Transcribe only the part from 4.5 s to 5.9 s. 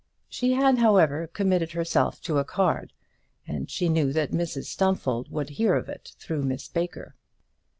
Stumfold would hear of